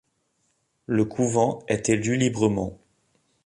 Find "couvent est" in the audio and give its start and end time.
1.05-1.89